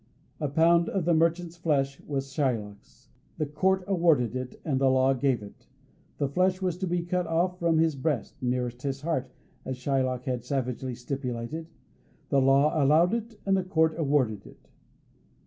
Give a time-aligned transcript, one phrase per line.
[0.39, 5.13] A pound of the merchant's flesh was Shylock's; the court awarded it, and the law
[5.13, 5.67] gave it.
[6.17, 9.31] The flesh was to be cut off from his breast ("nearest his heart,"
[9.63, 11.67] as Shylock had savagely stipulated)
[12.29, 14.69] the law allowed it, and the court awarded it.